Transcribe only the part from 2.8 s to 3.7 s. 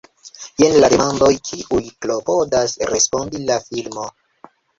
respondi la